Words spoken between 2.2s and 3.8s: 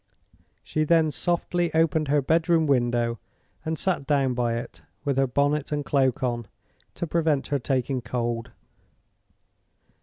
bedroom window and